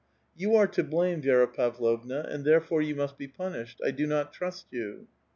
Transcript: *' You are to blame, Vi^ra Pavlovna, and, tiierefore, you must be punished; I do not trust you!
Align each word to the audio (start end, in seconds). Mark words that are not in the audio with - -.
*' 0.21 0.25
You 0.35 0.55
are 0.55 0.65
to 0.65 0.83
blame, 0.83 1.21
Vi^ra 1.21 1.53
Pavlovna, 1.55 2.21
and, 2.27 2.43
tiierefore, 2.43 2.83
you 2.83 2.95
must 2.95 3.19
be 3.19 3.27
punished; 3.27 3.79
I 3.85 3.91
do 3.91 4.07
not 4.07 4.33
trust 4.33 4.65
you! 4.71 5.05